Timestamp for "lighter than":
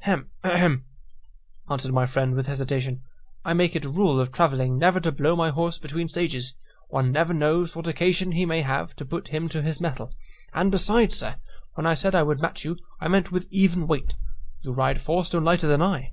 15.44-15.82